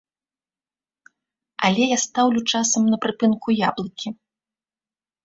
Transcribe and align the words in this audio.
Але 1.69 1.83
я 1.91 1.97
стаўлю 2.05 2.41
часам 2.53 2.83
на 2.95 2.99
прыпынку 3.05 3.47
яблыкі. 3.69 4.07